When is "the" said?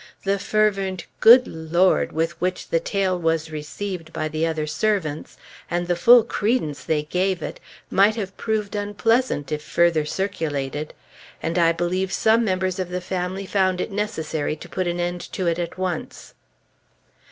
0.23-0.39, 2.69-2.79, 4.29-4.47, 5.87-5.95, 12.89-12.99